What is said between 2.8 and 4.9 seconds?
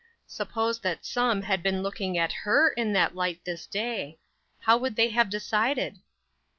that light this day? How